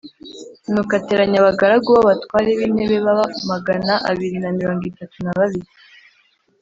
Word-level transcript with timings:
Nuko 0.71 0.91
ateranya 0.99 1.37
abagaragu 1.39 1.87
b’abatware 1.95 2.49
b’intebe 2.57 2.97
baba 3.05 3.25
magana 3.51 3.93
abiri 4.09 4.37
na 4.41 4.49
mirongo 4.59 4.83
itatu 4.91 5.17
na 5.21 5.31
babiri 5.39 5.69